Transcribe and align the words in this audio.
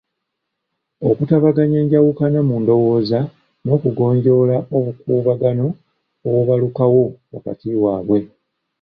Okutabaganya 1.09 1.77
enjawukana 1.83 2.39
mu 2.47 2.55
ndowooza 2.61 3.19
n'okugonjoola 3.63 4.57
obukuubagano 4.77 5.65
obubalukawo 6.27 7.03
wakati 7.33 7.67
waabwe. 7.83 8.19